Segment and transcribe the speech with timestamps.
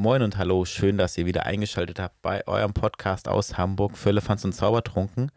[0.00, 4.08] Moin und hallo, schön, dass ihr wieder eingeschaltet habt bei eurem Podcast aus Hamburg für
[4.08, 5.30] Elefanz und Zaubertrunken.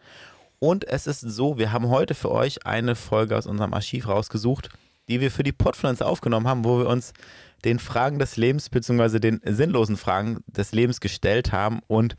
[0.60, 4.70] Und es ist so, wir haben heute für euch eine Folge aus unserem Archiv rausgesucht,
[5.10, 7.12] die wir für die Podpflanze aufgenommen haben, wo wir uns
[7.66, 9.20] den Fragen des Lebens bzw.
[9.20, 12.16] den sinnlosen Fragen des Lebens gestellt haben und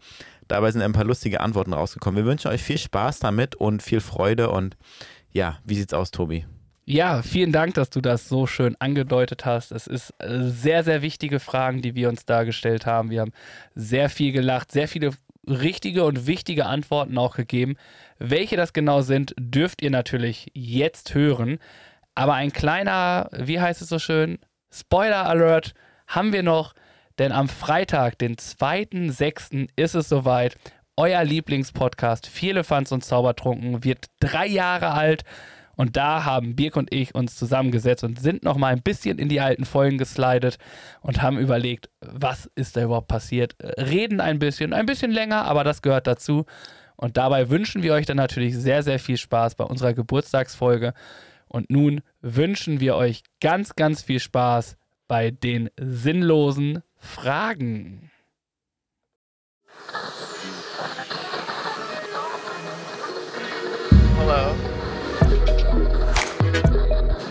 [0.46, 2.22] dabei sind ein paar lustige Antworten rausgekommen.
[2.22, 4.76] Wir wünschen euch viel Spaß damit und viel Freude und
[5.32, 6.44] ja, wie sieht's aus, Tobi?
[6.86, 9.72] Ja, vielen Dank, dass du das so schön angedeutet hast.
[9.72, 13.08] Es ist äh, sehr, sehr wichtige Fragen, die wir uns da gestellt haben.
[13.08, 13.32] Wir haben
[13.74, 15.12] sehr viel gelacht, sehr viele
[15.46, 17.76] richtige und wichtige Antworten auch gegeben.
[18.18, 21.58] Welche das genau sind, dürft ihr natürlich jetzt hören.
[22.14, 24.38] Aber ein kleiner, wie heißt es so schön,
[24.70, 25.72] Spoiler Alert
[26.06, 26.74] haben wir noch,
[27.18, 30.56] denn am Freitag, den 2.6., ist es soweit.
[30.96, 35.24] Euer Lieblingspodcast, Viele Fans und Zaubertrunken, wird drei Jahre alt.
[35.76, 39.28] Und da haben Birk und ich uns zusammengesetzt und sind noch mal ein bisschen in
[39.28, 40.58] die alten Folgen geslidet
[41.00, 43.56] und haben überlegt, was ist da überhaupt passiert.
[43.60, 46.44] Reden ein bisschen, ein bisschen länger, aber das gehört dazu.
[46.96, 50.94] Und dabei wünschen wir euch dann natürlich sehr, sehr viel Spaß bei unserer Geburtstagsfolge.
[51.48, 54.76] Und nun wünschen wir euch ganz, ganz viel Spaß
[55.06, 58.10] bei den sinnlosen Fragen.
[64.16, 64.73] Hello.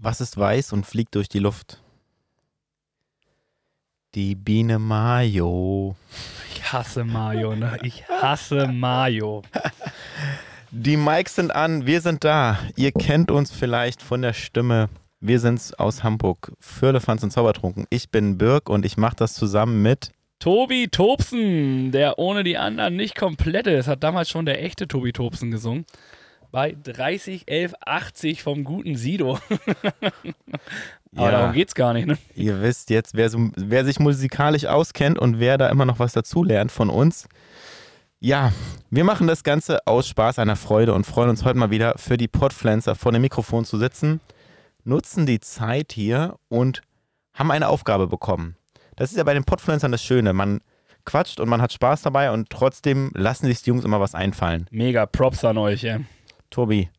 [0.00, 1.82] Was ist weiß und fliegt durch die Luft?
[4.14, 5.96] Die Biene Mayo.
[6.54, 7.78] Ich hasse Mayo, ne?
[7.82, 9.42] Ich hasse Mayo.
[10.70, 12.58] Die Mikes sind an, wir sind da.
[12.76, 14.88] Ihr kennt uns vielleicht von der Stimme.
[15.18, 16.52] Wir sind's aus Hamburg.
[16.60, 17.86] Firlefanz und Zaubertrunken.
[17.90, 22.94] Ich bin Birk und ich mache das zusammen mit Tobi Tobsen, der ohne die anderen
[22.94, 25.84] nicht komplett ist, hat damals schon der echte Tobi Tobsen gesungen.
[26.50, 29.38] Bei 30, 11, 80 vom guten Sido.
[31.16, 31.30] Aber Ja.
[31.30, 32.16] darum geht's gar nicht, ne?
[32.34, 36.12] Ihr wisst jetzt, wer, so, wer sich musikalisch auskennt und wer da immer noch was
[36.12, 37.28] dazulernt von uns.
[38.20, 38.52] Ja,
[38.90, 42.16] wir machen das Ganze aus Spaß, einer Freude und freuen uns heute mal wieder für
[42.16, 44.20] die Podpflanzer vor dem Mikrofon zu sitzen,
[44.84, 46.80] nutzen die Zeit hier und
[47.34, 48.56] haben eine Aufgabe bekommen.
[48.96, 50.32] Das ist ja bei den Podpflanzern das Schöne.
[50.32, 50.60] Man
[51.04, 54.66] quatscht und man hat Spaß dabei und trotzdem lassen sich die Jungs immer was einfallen.
[54.70, 56.00] Mega Props an euch, ey.
[56.50, 56.90] Tobi,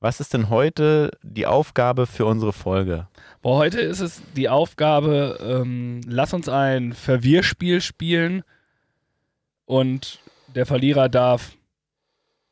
[0.00, 3.08] was ist denn heute die Aufgabe für unsere Folge?
[3.42, 8.42] Boah, heute ist es die Aufgabe, ähm, lass uns ein Verwirrspiel spielen
[9.64, 10.20] und
[10.54, 11.56] der Verlierer darf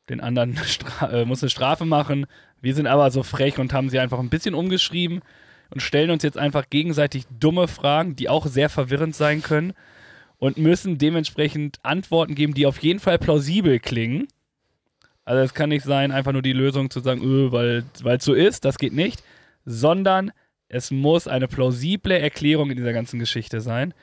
[0.08, 0.58] den anderen
[1.10, 2.26] äh, muss eine Strafe machen.
[2.60, 5.20] Wir sind aber so frech und haben sie einfach ein bisschen umgeschrieben
[5.70, 9.72] und stellen uns jetzt einfach gegenseitig dumme Fragen, die auch sehr verwirrend sein können
[10.38, 14.28] und müssen dementsprechend Antworten geben, die auf jeden Fall plausibel klingen.
[15.24, 18.34] Also es kann nicht sein, einfach nur die Lösung zu sagen, öh, weil es so
[18.34, 19.22] ist, das geht nicht,
[19.64, 20.32] sondern
[20.68, 23.94] es muss eine plausible Erklärung in dieser ganzen Geschichte sein.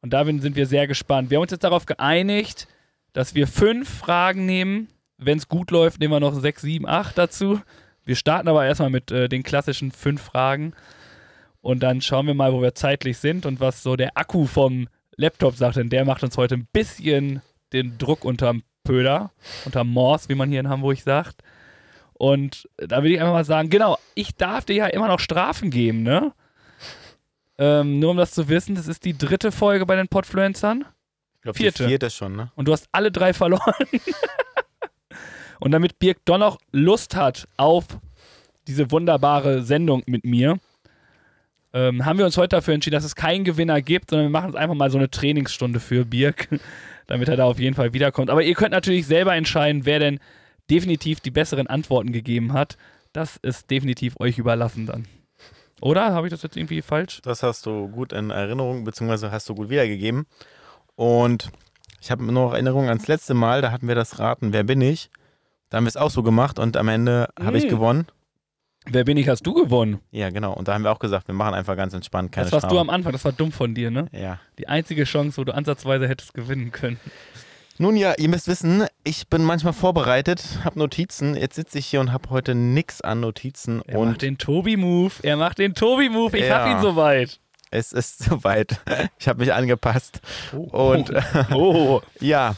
[0.00, 1.30] Und da sind wir sehr gespannt.
[1.30, 2.68] Wir haben uns jetzt darauf geeinigt,
[3.12, 4.88] dass wir fünf Fragen nehmen.
[5.18, 7.60] Wenn es gut läuft, nehmen wir noch sechs, sieben, acht dazu.
[8.04, 10.72] Wir starten aber erstmal mit äh, den klassischen fünf Fragen.
[11.60, 14.88] Und dann schauen wir mal, wo wir zeitlich sind und was so der Akku vom
[15.16, 15.76] Laptop sagt.
[15.76, 17.42] Denn der macht uns heute ein bisschen
[17.74, 19.30] den Druck unterm Pöder,
[19.64, 21.44] unterm Morse, wie man hier in Hamburg sagt.
[22.12, 25.70] Und da würde ich einfach mal sagen, genau, ich darf dir ja immer noch Strafen
[25.70, 26.32] geben, ne?
[27.56, 30.84] Ähm, nur um das zu wissen, das ist die dritte Folge bei den Podfluencern.
[31.36, 31.84] Ich glaube, Vierte.
[31.84, 32.50] die vierte schon, ne?
[32.56, 33.74] Und du hast alle drei verloren.
[35.60, 37.86] und damit Birk doch noch Lust hat auf
[38.66, 40.58] diese wunderbare Sendung mit mir,
[41.72, 44.46] ähm, haben wir uns heute dafür entschieden, dass es keinen Gewinner gibt, sondern wir machen
[44.48, 46.48] uns einfach mal so eine Trainingsstunde für Birk,
[47.06, 48.30] damit er da auf jeden Fall wiederkommt.
[48.30, 50.18] Aber ihr könnt natürlich selber entscheiden, wer denn
[50.70, 52.76] definitiv die besseren Antworten gegeben hat.
[53.12, 55.06] Das ist definitiv euch überlassen dann.
[55.80, 56.12] Oder?
[56.12, 57.20] Habe ich das jetzt irgendwie falsch?
[57.22, 60.26] Das hast du gut in Erinnerung, beziehungsweise hast du gut wiedergegeben.
[60.94, 61.50] Und
[62.00, 64.80] ich habe nur noch Erinnerung ans letzte Mal, da hatten wir das Raten, wer bin
[64.80, 65.10] ich?
[65.70, 67.68] Da haben wir es auch so gemacht und am Ende habe ich Mm.
[67.68, 68.06] gewonnen.
[68.86, 70.00] Wer bin ich, hast du gewonnen.
[70.10, 70.52] Ja, genau.
[70.54, 72.74] Und da haben wir auch gesagt, wir machen einfach ganz entspannt, keine das warst Strafe.
[72.76, 74.06] du am Anfang, das war dumm von dir, ne?
[74.12, 74.40] Ja.
[74.58, 76.98] Die einzige Chance, wo du ansatzweise hättest gewinnen können.
[77.78, 81.34] Nun ja, ihr müsst wissen, ich bin manchmal vorbereitet, habe Notizen.
[81.34, 83.82] Jetzt sitze ich hier und habe heute nix an Notizen.
[83.86, 85.12] Er und macht den Tobi-Move.
[85.22, 86.36] Er macht den Tobi-Move.
[86.38, 86.58] Ich Ja.
[86.64, 87.38] hab ihn soweit.
[87.70, 88.80] es ist soweit.
[89.18, 90.20] Ich habe mich angepasst.
[90.54, 90.92] Oh.
[90.92, 91.10] Und
[91.52, 92.00] Oh.
[92.20, 92.54] ja,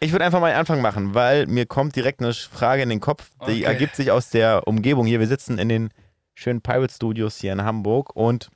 [0.00, 3.00] ich würde einfach mal einen Anfang machen, weil mir kommt direkt eine Frage in den
[3.00, 3.30] Kopf.
[3.46, 3.62] Die Okay.
[3.62, 5.20] ergibt sich aus der Umgebung hier.
[5.20, 5.90] Wir sitzen in den
[6.34, 8.50] schönen Pirate Studios hier in Hamburg und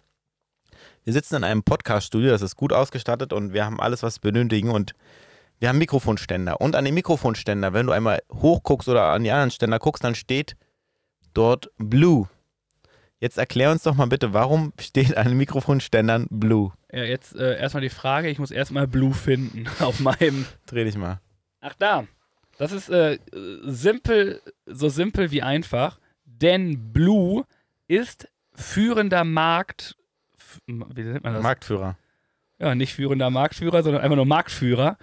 [1.04, 4.32] wir sitzen in einem Podcast-Studio, das ist gut ausgestattet und wir haben alles, was wir
[4.32, 4.92] benötigen und
[5.58, 6.60] wir haben Mikrofonständer.
[6.60, 10.14] Und an dem Mikrofonständer, wenn du einmal hochguckst oder an die anderen Ständer guckst, dann
[10.14, 10.54] steht
[11.34, 12.28] dort Blue.
[13.20, 16.72] Jetzt erklär uns doch mal bitte, warum steht an den Mikrofonständern Blue?
[16.92, 18.28] Ja, jetzt äh, erstmal die Frage.
[18.28, 20.46] Ich muss erstmal Blue finden auf meinem.
[20.66, 21.20] Dreh dich mal.
[21.60, 22.06] Ach, da.
[22.58, 23.18] Das ist äh,
[23.62, 25.98] simpel, so simpel wie einfach.
[26.24, 27.44] Denn Blue
[27.86, 29.96] ist führender Markt.
[30.66, 31.42] Wie nennt man das?
[31.42, 31.96] Marktführer.
[32.58, 34.98] ja, nicht führender Marktführer, sondern einfach nur Marktführer,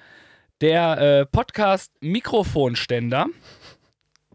[0.62, 3.28] der äh, Podcast Mikrofonständer.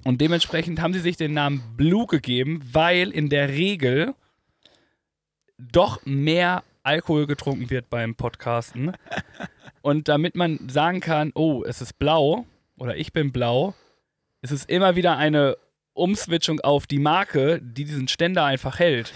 [0.04, 4.14] Und dementsprechend haben sie sich den Namen Blue gegeben, weil in der Regel
[5.58, 8.92] doch mehr Alkohol getrunken wird beim Podcasten.
[9.82, 12.46] Und damit man sagen kann, oh, es ist blau
[12.76, 13.74] oder ich bin blau,
[14.42, 15.56] ist es immer wieder eine
[15.92, 19.12] Umswitchung auf die Marke, die diesen Ständer einfach hält.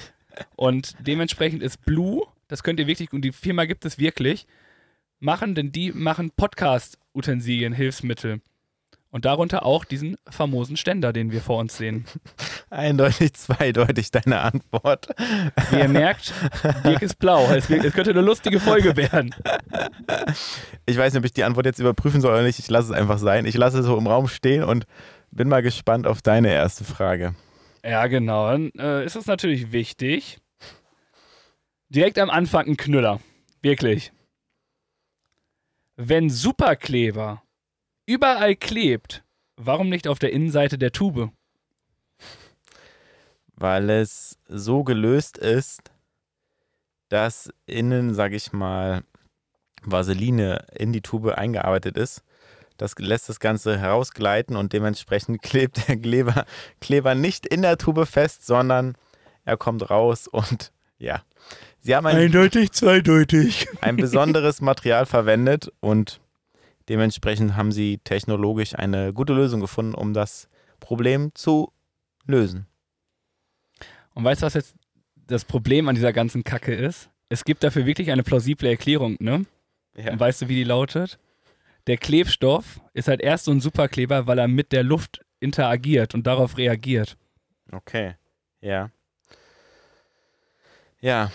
[0.56, 4.46] Und dementsprechend ist Blue, das könnt ihr wirklich, und die Firma gibt es wirklich,
[5.20, 8.40] machen, denn die machen Podcast-Utensilien, Hilfsmittel.
[9.14, 12.04] Und darunter auch diesen famosen Ständer, den wir vor uns sehen.
[12.70, 15.06] Eindeutig, zweideutig deine Antwort.
[15.70, 16.34] Wie ihr merkt,
[16.84, 17.48] Dirk ist blau.
[17.52, 19.32] Es, könnte eine lustige Folge werden.
[20.84, 22.58] Ich weiß nicht, ob ich die Antwort jetzt überprüfen soll oder nicht.
[22.58, 23.46] Ich lasse es einfach sein.
[23.46, 24.84] Ich lasse es so im Raum stehen und
[25.30, 27.36] bin mal gespannt auf deine erste Frage.
[27.84, 28.50] Ja, genau.
[28.50, 30.40] Dann äh, ist es natürlich wichtig.
[31.88, 33.20] Direkt am Anfang ein Knüller.
[33.62, 34.10] Wirklich.
[35.94, 37.44] Wenn Superkleber
[38.06, 39.24] überall klebt,
[39.56, 41.30] warum nicht auf der Innenseite der Tube?
[43.56, 45.92] Weil es so gelöst ist,
[47.08, 49.04] dass innen, sag ich mal,
[49.82, 52.22] Vaseline in die Tube eingearbeitet ist.
[52.76, 56.44] Das lässt das Ganze herausgleiten und dementsprechend klebt der Kleber,
[56.80, 58.96] Kleber nicht in der Tube fest, sondern
[59.44, 61.22] er kommt raus und ja.
[61.80, 63.68] Sie haben ein Eindeutig, zweideutig.
[63.80, 66.20] ein besonderes Material verwendet und
[66.88, 70.48] dementsprechend haben sie technologisch eine gute Lösung gefunden, um das
[70.80, 71.72] Problem zu
[72.26, 72.66] lösen.
[74.14, 74.76] Und weißt du, was jetzt
[75.26, 77.10] das Problem an dieser ganzen Kacke ist?
[77.28, 79.46] Es gibt dafür wirklich eine plausible Erklärung, ne?
[79.96, 80.12] Ja.
[80.12, 81.18] Und weißt du, wie die lautet?
[81.86, 86.26] Der Klebstoff ist halt erst so ein Superkleber, weil er mit der Luft interagiert und
[86.26, 87.16] darauf reagiert.
[87.70, 88.14] Okay.
[88.60, 88.90] Ja.
[91.00, 91.30] Ja.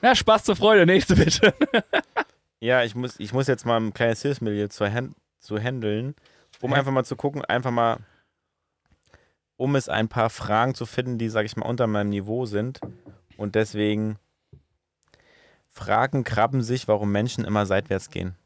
[0.00, 1.54] Na, Spaß zur Freude, nächste bitte.
[2.62, 6.14] Ja, ich muss, ich muss jetzt mal ein kleines Hilfsmittel zu, hand, zu handeln,
[6.60, 6.76] um Ja.
[6.78, 7.98] einfach mal zu gucken, einfach mal,
[9.56, 12.80] um es ein paar Fragen zu finden, die, sag ich mal, unter meinem Niveau sind.
[13.36, 14.16] Und deswegen
[15.70, 18.36] Fragen krabben sich, warum Menschen immer seitwärts gehen.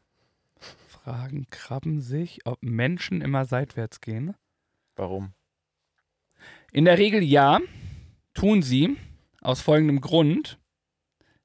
[0.87, 4.33] Fragen krabben sich, ob Menschen immer seitwärts gehen.
[4.95, 5.33] Warum?
[6.71, 7.59] In der Regel ja,
[8.33, 8.97] tun sie,
[9.41, 10.57] aus folgendem Grund.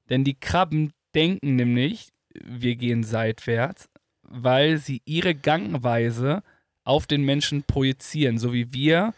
[0.09, 3.89] Denn die Krabben denken nämlich, wir gehen seitwärts,
[4.23, 6.43] weil sie ihre Gangweise
[6.83, 9.13] auf den Menschen projizieren, so wie wir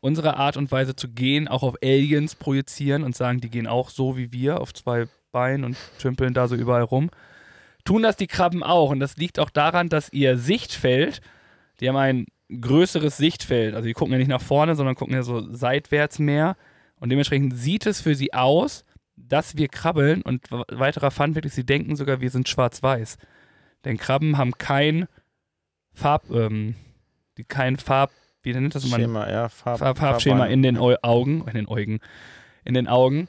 [0.00, 3.90] unsere Art und Weise zu gehen auch auf Aliens projizieren und sagen, die gehen auch
[3.90, 7.10] so wie wir auf zwei Beinen und tümpeln da so überall rum.
[7.84, 11.20] Tun das die Krabben auch und das liegt auch daran, dass ihr Sichtfeld,
[11.80, 12.26] die haben ein
[12.60, 16.56] größeres Sichtfeld, also die gucken ja nicht nach vorne, sondern gucken ja so seitwärts mehr
[17.00, 18.84] und dementsprechend sieht es für sie aus,
[19.16, 23.16] dass wir krabbeln und weiterer Fun wirklich, sie denken sogar, wir sind schwarz-weiß.
[23.84, 25.06] Denn Krabben haben kein
[25.92, 26.74] Farb, ähm,
[27.38, 28.10] die kein Farb,
[28.42, 29.00] wie nennt das man?
[29.00, 30.52] Schema, ja, Farb, Farb, Farbschema Farbbahn.
[30.52, 32.00] in den Au Augen, in den Augen,
[32.64, 33.28] in den Augen.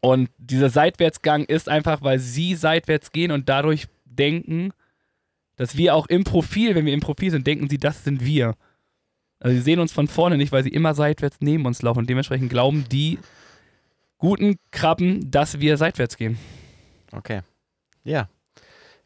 [0.00, 4.72] Und dieser Seitwärtsgang ist einfach, weil sie seitwärts gehen und dadurch denken,
[5.56, 8.54] dass wir auch im Profil, wenn wir im Profil sind, denken sie, das sind wir.
[9.40, 12.10] Also sie sehen uns von vorne nicht, weil sie immer seitwärts neben uns laufen und
[12.10, 13.18] dementsprechend glauben die
[14.18, 16.38] guten Krabben, dass wir seitwärts gehen.
[17.12, 17.42] Okay.
[18.04, 18.28] Ja.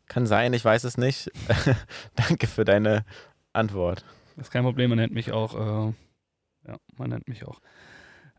[0.06, 1.30] Kann sein, ich weiß es nicht.
[2.16, 3.04] Danke für deine
[3.52, 4.04] Antwort.
[4.36, 5.92] Das ist kein Problem, man nennt mich auch, äh,
[6.66, 7.60] ja, man nennt mich auch.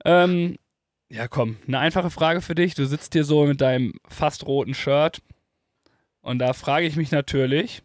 [0.04, 0.58] Ähm,
[1.10, 2.74] ja, komm, eine einfache Frage für dich.
[2.74, 5.22] Du sitzt hier so mit deinem fast roten Shirt
[6.22, 7.84] und da frage ich mich natürlich,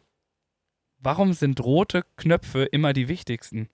[0.99, 3.69] warum sind rote Knöpfe immer die wichtigsten?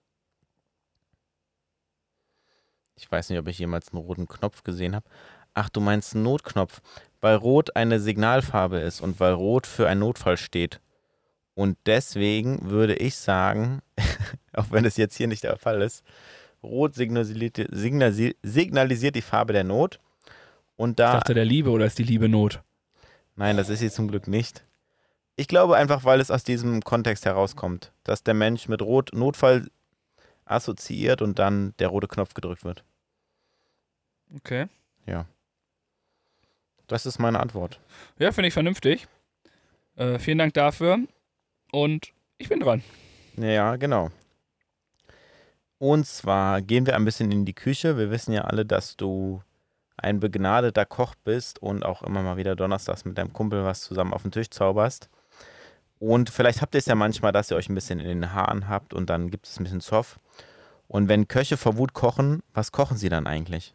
[2.97, 5.07] Ich weiß nicht, ob ich jemals einen roten Knopf gesehen habe.
[5.55, 6.81] Ach, du meinst einen Notknopf.
[7.21, 10.81] Weil Rot eine Signalfarbe ist und weil Rot für einen Notfall steht.
[11.55, 13.81] Und deswegen würde ich sagen,
[14.53, 16.03] auch wenn es jetzt hier nicht der Fall ist,
[16.63, 17.69] Rot signalisiert,
[18.43, 20.01] signalisiert die Farbe der Not.
[20.77, 22.61] Und da, ich dachte der Liebe oder ist die Liebe Not?
[23.37, 24.65] Nein, das ist sie zum Glück nicht.
[25.37, 29.69] Ich glaube einfach, weil es aus diesem Kontext herauskommt, dass der Mensch mit Rot Notfall
[30.53, 32.85] assoziiert und dann der rote Knopf gedrückt wird.
[34.37, 34.67] Okay.
[35.07, 35.27] Ja.
[36.87, 37.81] Das ist meine Antwort.
[38.19, 39.07] Ja, finde ich vernünftig.
[39.97, 40.99] Äh, vielen Dank dafür.
[41.71, 42.83] Und ich bin dran.
[43.37, 44.11] Ja, genau.
[45.79, 47.97] Und zwar gehen wir ein bisschen in die Küche.
[47.99, 49.43] Wir wissen ja alle, dass du
[49.97, 54.13] ein begnadeter Koch bist und auch immer mal wieder donnerstags mit deinem Kumpel was zusammen
[54.13, 55.09] auf den Tisch zauberst.
[55.99, 58.69] Und vielleicht habt ihr es ja manchmal, dass ihr euch ein bisschen in den Haaren
[58.69, 60.19] habt und dann gibt es ein bisschen Zoff.
[60.93, 63.75] Und wenn Köche vor Wut kochen, was kochen sie dann eigentlich?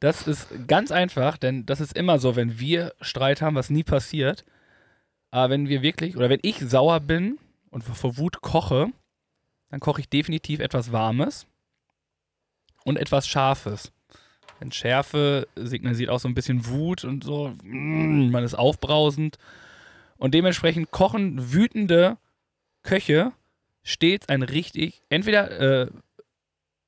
[0.00, 3.82] Das ist ganz einfach, denn das ist immer so, wenn wir Streit haben, was nie
[3.82, 4.44] passiert.
[5.30, 7.38] Aber wenn wir wirklich, oder wenn ich sauer bin
[7.70, 8.88] und vor Wut koche,
[9.70, 11.46] dann koche ich definitiv etwas Warmes
[12.84, 13.92] und etwas Scharfes.
[14.60, 19.38] Denn Schärfe signalisiert auch so ein bisschen Wut und so, mm, man ist aufbrausend.
[20.18, 22.18] Und dementsprechend kochen wütende
[22.82, 23.32] Köche
[23.86, 25.90] stets ein richtig, entweder äh,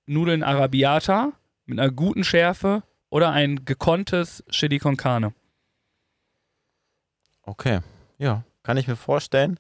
[0.07, 1.33] Nudeln Arabiata
[1.65, 5.33] mit einer guten Schärfe oder ein gekonntes Chili con Carne.
[7.43, 7.81] Okay,
[8.19, 9.59] ja, kann ich mir vorstellen.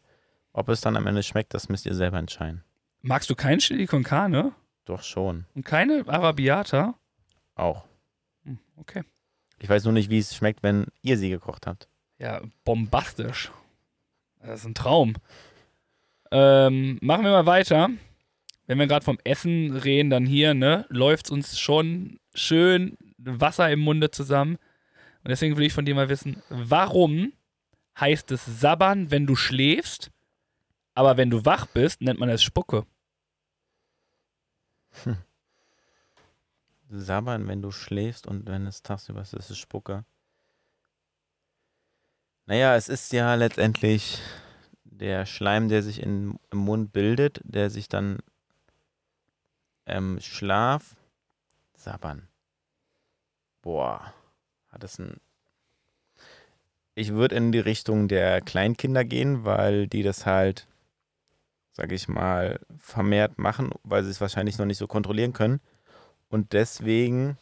[0.52, 2.64] Ob es dann am Ende schmeckt, das müsst ihr selber entscheiden.
[3.02, 4.52] Magst du kein Chili con Carne?
[4.85, 5.47] Doch schon.
[5.54, 6.95] Und keine Arabiata?
[7.54, 7.85] Auch.
[8.45, 9.04] Hm, okay.
[9.61, 11.88] Ich weiß nur nicht, wie es schmeckt, wenn ihr sie gekocht habt.
[12.18, 13.52] Ja, bombastisch.
[14.40, 15.14] Das ist ein Traum.
[16.31, 17.91] Ähm, machen wir mal weiter.
[18.67, 23.71] Wenn wir gerade vom Essen reden, dann hier, ne, läuft es uns schon schön Wasser
[23.71, 24.57] im Munde zusammen.
[25.25, 27.33] Und deswegen will ich von dir mal wissen, warum
[27.99, 30.11] heißt es sabbern, wenn du schläfst,
[30.95, 32.87] aber wenn du wach bist, nennt man es Spucke?
[35.05, 35.17] Hm.
[36.91, 40.05] Sabbern, wenn du schläfst und wenn es tagsüber ist, ist es Spucke.
[42.47, 44.21] Naja, es ist ja letztendlich
[44.99, 48.19] der Schleim, der sich in, im Mund bildet, der sich dann
[49.87, 50.97] ähm, Schlaf
[51.75, 52.28] sabbern.
[53.62, 54.12] Boah,
[54.69, 55.17] hat es ein.
[56.95, 60.67] Ich würde in die Richtung der Kleinkinder gehen, weil die das halt,
[61.73, 65.61] sage ich mal, vermehrt machen, weil sie es wahrscheinlich noch nicht so kontrollieren können.
[66.28, 67.38] Und deswegen,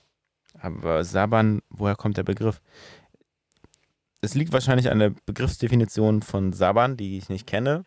[0.59, 2.61] aber Sabbern, woher kommt der Begriff?
[4.27, 7.85] Es liegt wahrscheinlich an der Begriffsdefinition von Sabbern, die ich nicht kenne.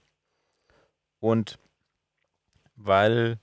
[1.20, 1.60] Und
[2.78, 3.40] weil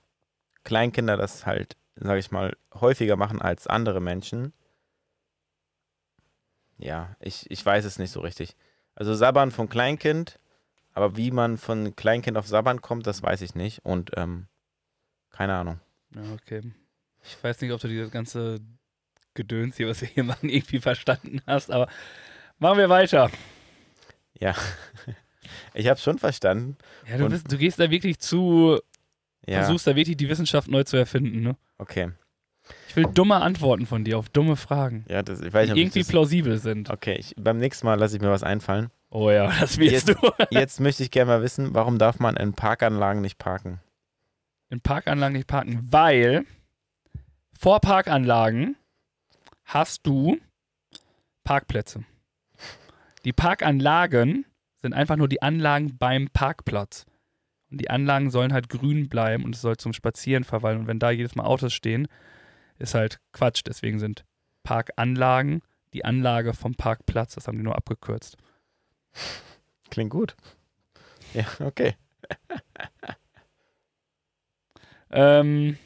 [0.63, 4.51] Kleinkinder das halt, sage ich mal, häufiger machen als andere Menschen,
[6.79, 8.55] ja, ich, ich weiß es nicht so richtig.
[8.95, 10.39] Also Sabbern von Kleinkind,
[10.95, 13.85] aber wie man von Kleinkind auf Sabbern kommt, das weiß ich nicht.
[13.85, 14.47] Und ähm,
[15.29, 15.79] keine Ahnung.
[16.15, 16.73] Ja, okay.
[17.21, 18.59] Ich weiß nicht, ob du dieses ganze
[19.35, 21.87] Gedöns hier, was wir hier machen, irgendwie verstanden hast, aber
[22.59, 23.29] machen wir weiter.
[24.39, 24.53] Ja,
[25.73, 26.77] ich habe schon verstanden.
[27.09, 28.79] Ja, du, bist, du gehst da wirklich zu,
[29.45, 29.59] ja.
[29.59, 31.55] versuchst da wirklich die Wissenschaft neu zu erfinden, ne?
[31.77, 32.11] Okay.
[32.89, 35.05] Ich will dumme Antworten von dir auf dumme Fragen.
[35.07, 36.89] Ja, das, ich weiß nicht, die irgendwie das, plausibel sind.
[36.89, 38.89] Okay, ich, beim nächsten Mal lasse ich mir was einfallen.
[39.09, 40.31] Oh ja, das willst jetzt, du.
[40.49, 43.79] jetzt möchte ich gerne mal wissen, warum darf man in Parkanlagen nicht parken?
[44.69, 46.45] In Parkanlagen nicht parken, weil
[47.57, 48.75] vor Parkanlagen
[49.63, 50.37] hast du
[51.43, 52.03] Parkplätze.
[53.27, 54.45] Die Parkanlagen
[54.77, 57.05] sind einfach nur die Anlagen beim Parkplatz.
[57.69, 60.79] Und die Anlagen sollen halt grün bleiben und es soll zum Spazieren verweilen.
[60.79, 62.07] Und wenn da jedes Mal Autos stehen,
[62.79, 63.63] ist halt Quatsch.
[63.67, 64.23] Deswegen sind
[64.63, 67.35] Parkanlagen die Anlage vom Parkplatz.
[67.35, 68.37] Das haben die nur abgekürzt.
[69.89, 70.37] Klingt gut.
[71.33, 71.97] Ja, okay.
[75.09, 75.77] ähm.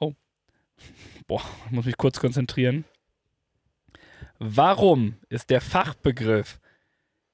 [0.00, 0.14] Oh.
[1.28, 2.84] Boah, muss mich kurz konzentrieren.
[4.44, 6.58] Warum ist der Fachbegriff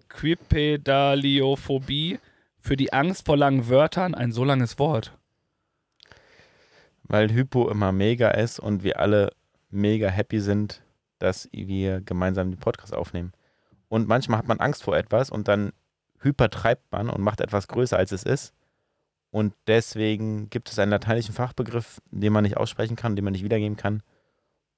[0.08, 2.18] Quipedaliophobie
[2.58, 5.16] für die Angst vor langen Wörtern ein so langes Wort?
[7.04, 9.30] Weil Hypo immer mega ist und wir alle
[9.70, 10.82] mega happy sind,
[11.20, 13.30] dass wir gemeinsam den Podcast aufnehmen.
[13.88, 15.72] Und manchmal hat man Angst vor etwas und dann
[16.18, 18.52] hypertreibt man und macht etwas größer, als es ist.
[19.34, 23.42] Und deswegen gibt es einen lateinischen Fachbegriff, den man nicht aussprechen kann, den man nicht
[23.42, 24.04] wiedergeben kann.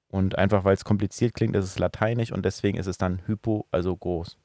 [0.07, 3.67] Und einfach weil es kompliziert klingt, ist es lateinisch und deswegen ist es dann Hypo,
[3.69, 4.35] also groß.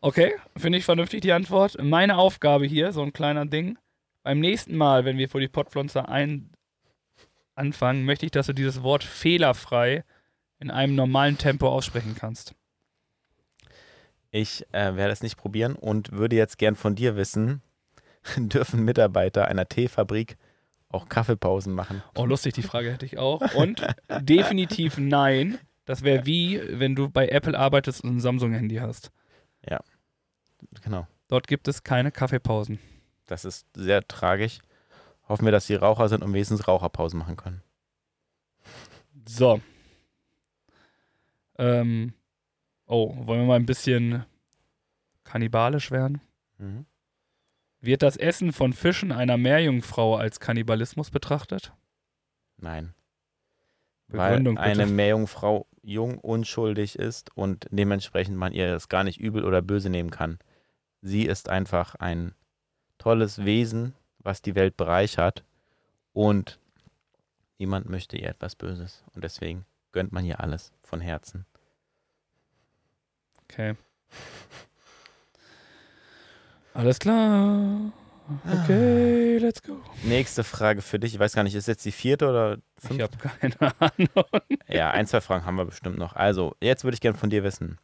[0.00, 1.80] Okay, finde ich vernünftig die Antwort.
[1.80, 3.78] Meine Aufgabe hier, so ein kleiner Ding.
[4.24, 6.50] Beim nächsten Mal, wenn wir vor die Pottpflanze ein,
[7.54, 10.02] anfangen, möchte ich, dass du dieses Wort fehlerfrei
[10.58, 12.52] in einem normalen Tempo aussprechen kannst.
[14.32, 17.62] Ich äh, werde es nicht probieren und würde jetzt gern von dir wissen,
[18.36, 20.36] dürfen Mitarbeiter einer Teefabrik
[20.90, 22.02] auch Kaffeepausen machen?
[22.14, 23.54] Oh, lustig, die Frage hätte ich auch.
[23.54, 23.86] Und
[24.20, 25.58] definitiv nein.
[25.84, 29.10] Das wäre wie, wenn du bei Apple arbeitest und ein Samsung-Handy hast.
[29.68, 29.80] Ja,
[30.82, 31.06] genau.
[31.28, 32.78] Dort gibt es keine Kaffeepausen.
[33.26, 34.60] Das ist sehr tragisch.
[35.28, 37.62] Hoffen wir, dass sie Raucher sind und wenigstens Raucherpausen machen können.
[39.26, 39.60] So.
[41.58, 42.14] Ähm.
[42.86, 44.24] Oh, wollen wir mal ein bisschen
[45.24, 46.22] kannibalisch werden?
[46.56, 46.86] Mhm.
[47.80, 51.72] Wird das Essen von Fischen einer Meerjungfrau als Kannibalismus betrachtet?
[52.56, 52.94] Nein.
[54.08, 54.94] Begründung Weil eine bitte.
[54.94, 60.10] Meerjungfrau jung, unschuldig ist und dementsprechend man ihr das gar nicht übel oder böse nehmen
[60.10, 60.38] kann.
[61.02, 62.34] Sie ist einfach ein
[62.98, 65.44] tolles Wesen, was die Welt bereichert
[66.12, 66.58] und
[67.58, 69.04] niemand möchte ihr etwas Böses.
[69.14, 71.46] Und deswegen gönnt man ihr alles von Herzen.
[73.44, 73.76] Okay.
[76.78, 77.90] Alles klar.
[78.46, 79.80] Okay, let's go.
[80.04, 81.12] Nächste Frage für dich.
[81.14, 83.04] Ich weiß gar nicht, ist jetzt die vierte oder Ich fünfte?
[83.04, 83.16] habe
[83.56, 84.26] keine Ahnung.
[84.68, 86.14] Ja, ein, zwei Fragen haben wir bestimmt noch.
[86.14, 87.78] Also, jetzt würde ich gerne von dir wissen.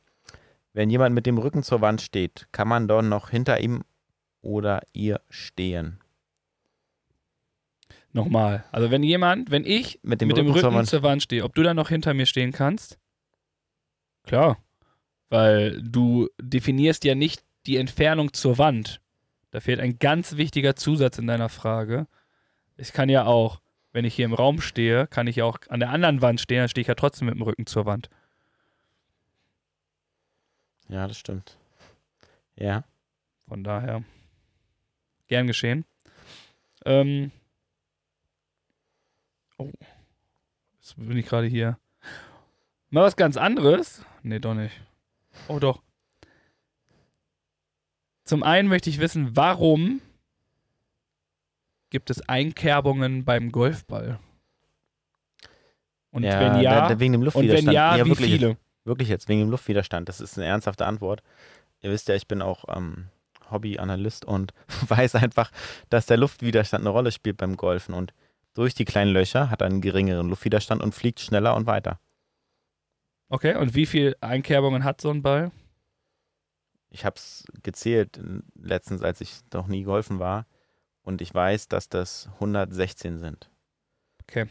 [0.75, 3.83] Wenn jemand mit dem Rücken zur Wand steht, kann man dort noch hinter ihm
[4.43, 5.99] oder ihr stehen?
[8.13, 8.63] Nochmal.
[8.71, 10.89] Also wenn jemand, wenn ich Mit dem mit dem Rücken zur Rücken Wand.
[10.89, 12.97] zur Wand stehe, ob du dann noch hinter mir stehen kannst?
[14.23, 14.57] Klar.
[15.31, 19.01] Weil du definierst ja nicht die Entfernung zur Wand.
[19.51, 22.07] Da fehlt ein ganz wichtiger Zusatz in deiner Frage.
[22.77, 23.61] Ich kann ja auch,
[23.93, 26.59] wenn ich hier im Raum stehe, kann ich ja auch an der anderen Wand stehen,
[26.59, 28.11] dann stehe ich ja trotzdem mit dem Rücken zur Wand.
[30.89, 31.57] Ja, das stimmt.
[32.57, 32.85] Ja.
[33.47, 34.03] Von daher,
[35.29, 35.85] gern geschehen.
[36.85, 37.31] Ähm,
[39.59, 39.71] oh,
[40.81, 41.79] jetzt bin ich gerade hier.
[42.91, 44.05] Mal was ganz anderes.
[44.23, 44.75] Nee, doch nicht.
[45.49, 45.84] Oh, doch.
[48.25, 50.01] Zum einen möchte ich wissen, warum
[51.91, 54.19] gibt es Einkerbungen beim Golfball?
[56.11, 57.67] Und ja, wenn ja, da, wegen dem und Luftwiderstand.
[57.67, 58.57] wenn ja, wie wirklich, viele?
[58.85, 60.09] Wirklich jetzt, wegen dem Luftwiderstand.
[60.09, 61.23] Das ist eine ernsthafte Antwort.
[61.81, 63.09] Ihr wisst ja, ich bin auch ähm,
[63.51, 64.55] Hobbyanalyst und
[64.89, 65.51] weiß einfach,
[65.91, 67.95] dass der Luftwiderstand eine Rolle spielt beim Golfen.
[67.95, 68.15] Und
[68.55, 71.99] durch die kleinen Löcher hat er einen geringeren Luftwiderstand und fliegt schneller und weiter.
[73.29, 75.51] Okay, und wie viele Einkerbungen hat so ein Ball?
[76.95, 80.47] Ich habe es gezählt äh, letztens, als ich noch nie golfen war.
[81.03, 83.51] Und ich weiß, dass das 116 sind.
[84.23, 84.47] Okay.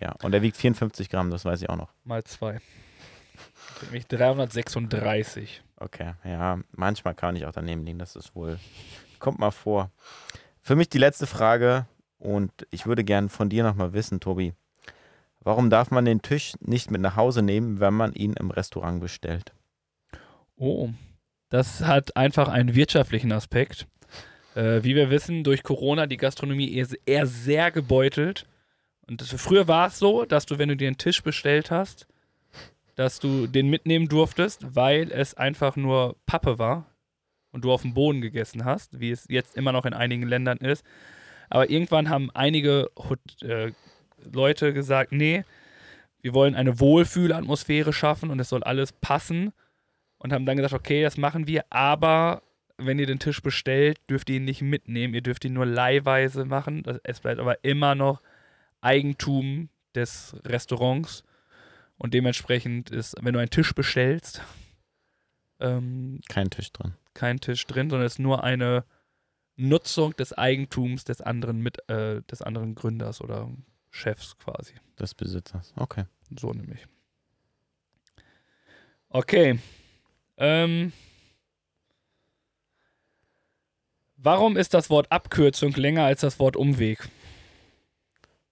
[0.00, 1.92] Ja, und er wiegt 54 Gramm, das weiß ich auch noch.
[2.04, 2.60] Mal zwei.
[3.82, 5.62] Nämlich 336.
[5.76, 8.58] Okay, ja, manchmal kann ich auch daneben liegen, das ist wohl,
[9.18, 9.90] kommt mal vor.
[10.60, 11.86] Für mich die letzte Frage
[12.18, 14.54] und ich würde gern von dir nochmal wissen, Tobi.
[15.40, 19.00] Warum darf man den Tisch nicht mit nach Hause nehmen, wenn man ihn im Restaurant
[19.00, 19.52] bestellt?
[20.56, 20.90] Oh,
[21.52, 23.86] das hat einfach einen wirtschaftlichen Aspekt.
[24.54, 28.46] Äh, wie wir wissen, durch Corona die Gastronomie eher, eher sehr gebeutelt.
[29.06, 32.06] Und das, früher war es so, dass du, wenn du dir einen Tisch bestellt hast,
[32.94, 36.86] dass du den mitnehmen durftest, weil es einfach nur Pappe war
[37.50, 40.56] und du auf dem Boden gegessen hast, wie es jetzt immer noch in einigen Ländern
[40.56, 40.86] ist.
[41.50, 42.90] Aber irgendwann haben einige
[43.42, 43.72] äh,
[44.32, 45.44] Leute gesagt, nee,
[46.22, 49.52] wir wollen eine Wohlfühlatmosphäre schaffen und es soll alles passen
[50.22, 52.42] und haben dann gesagt, okay, das machen wir, aber
[52.78, 56.44] wenn ihr den Tisch bestellt, dürft ihr ihn nicht mitnehmen, ihr dürft ihn nur leihweise
[56.44, 56.82] machen.
[57.04, 58.20] Es bleibt aber immer noch
[58.80, 61.22] Eigentum des Restaurants
[61.98, 64.42] und dementsprechend ist, wenn du einen Tisch bestellst,
[65.60, 66.94] ähm, Kein Tisch drin.
[67.14, 68.84] kein Tisch drin, sondern es ist nur eine
[69.56, 73.48] Nutzung des Eigentums des anderen mit äh, des anderen Gründers oder
[73.90, 74.74] Chefs quasi.
[74.98, 75.72] Des Besitzers.
[75.76, 76.04] Okay.
[76.40, 76.86] So nämlich.
[79.10, 79.58] Okay.
[80.42, 80.92] Ähm,
[84.16, 87.08] warum ist das Wort Abkürzung länger als das Wort Umweg?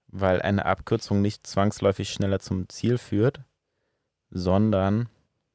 [0.07, 3.40] Weil eine Abkürzung nicht zwangsläufig schneller zum Ziel führt,
[4.31, 5.09] sondern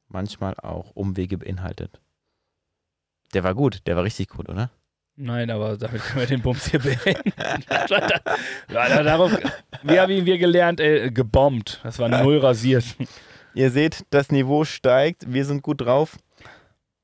[0.08, 2.02] manchmal auch Umwege beinhaltet.
[3.32, 4.70] Der war gut, der war richtig gut, oder?
[5.14, 7.32] Nein, aber damit können wir den Bums hier beenden.
[8.68, 9.32] darauf,
[9.84, 10.80] wie haben wir gelernt?
[10.80, 11.80] Äh, gebombt.
[11.82, 12.84] Das war null rasiert.
[13.54, 16.18] Ihr seht, das Niveau steigt, wir sind gut drauf.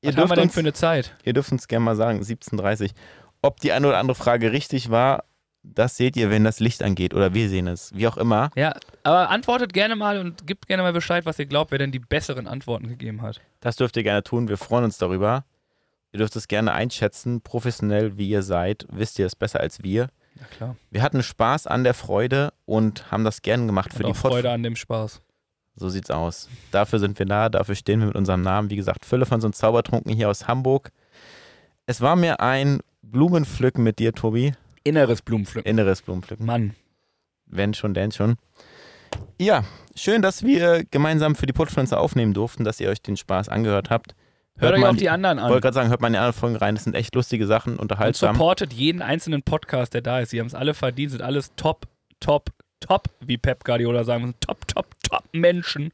[0.03, 1.15] Ihr Was haben wir dürft, denn uns, für eine Zeit?
[1.23, 2.91] ihr dürft uns gerne mal sagen, 17.30
[3.41, 5.23] Ob die eine oder andere Frage richtig war,
[5.63, 8.51] das seht ihr, wenn das Licht angeht oder wir sehen es, wie auch immer.
[8.55, 11.93] Ja, aber antwortet gerne mal und gebt gerne mal Bescheid, was ihr glaubt, wer denn
[11.93, 13.39] die besseren Antworten gegeben hat.
[13.61, 15.45] Das dürft ihr gerne tun, wir freuen uns darüber.
[16.11, 20.09] Ihr dürft es gerne einschätzen, professionell wie ihr seid, wisst ihr es besser als wir.
[20.35, 20.75] Na klar.
[20.91, 24.21] Wir hatten Spaß an der Freude und haben das gern gemacht für Und die auch
[24.21, 25.21] Pod Freude an dem Spaß.
[25.75, 26.49] So sieht's aus.
[26.71, 28.69] Dafür sind wir da, dafür stehen wir mit unserem Namen.
[28.69, 30.91] Wie gesagt, Fülle von so einem Zaubertrunken hier aus Hamburg.
[31.85, 34.53] Es war mir ein Blumenpflücken mit dir, Tobi.
[34.83, 35.69] Inneres Blumenpflücken.
[35.69, 36.45] Inneres Blumenpflücken.
[36.45, 36.75] Mann.
[37.45, 38.35] Wenn schon, denn schon.
[39.39, 39.63] Ja,
[39.95, 43.89] schön, dass wir gemeinsam für die Podfluencer aufnehmen durften, dass ihr euch den Spaß angehört
[43.89, 44.15] habt.
[44.57, 45.61] Hört euch mal auch die anderen Ich wollte an.
[45.61, 46.75] gerade sagen, hört mal in die anderen Folgen rein.
[46.75, 48.35] Das sind echt lustige Sachen, Und unterhaltsam.
[48.35, 50.29] supportet jeden einzelnen Podcast, der da ist.
[50.29, 51.87] Sie haben es alle verdient, sind alles top,
[52.19, 52.49] top,
[52.83, 54.35] top, wie Pep Guardiola sagen muss.
[54.39, 55.91] Top, top, top Menschen.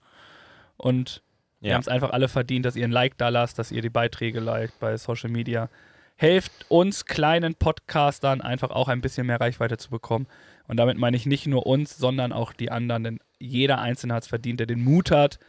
[0.78, 1.22] Und
[1.62, 1.76] wir Ja.
[1.76, 4.40] haben es einfach alle verdient, dass ihr ein Like da lasst, dass ihr die Beiträge
[4.40, 5.70] liked bei Social Media.
[6.16, 10.28] Helft uns kleinen Podcastern einfach auch ein bisschen mehr Reichweite zu bekommen.
[10.68, 14.24] Und damit meine ich nicht nur uns, sondern auch die anderen, denn jeder Einzelne hat
[14.24, 15.40] es verdient, der den Mut hat,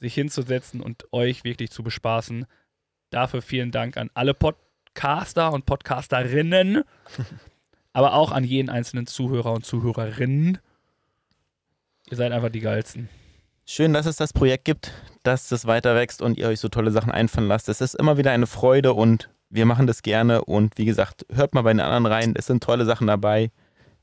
[0.00, 2.46] sich hinzusetzen und euch wirklich zu bespaßen.
[3.10, 6.82] Dafür vielen Dank an alle Podcaster und Podcasterinnen,
[7.92, 10.58] aber auch an jeden einzelnen Zuhörer und Zuhörerinnen.
[12.10, 13.08] Ihr seid einfach die geilsten.
[13.66, 16.90] Schön, dass es das Projekt gibt, dass das weiter wächst und ihr euch so tolle
[16.90, 17.68] Sachen einfallen lasst.
[17.68, 20.44] Es ist immer wieder eine Freude und wir machen das gerne.
[20.44, 22.34] Und wie gesagt, hört mal bei den anderen rein.
[22.36, 23.50] Es sind tolle Sachen dabei.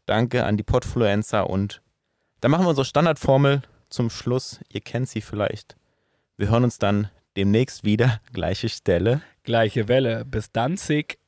[0.07, 1.81] Danke an die Podfluencer und
[2.39, 4.59] dann machen wir unsere Standardformel zum Schluss.
[4.69, 5.75] Ihr kennt sie vielleicht.
[6.37, 8.19] Wir hören uns dann demnächst wieder.
[8.33, 9.21] Gleiche Stelle.
[9.43, 10.25] Gleiche Welle.
[10.25, 11.19] Bis Danzig.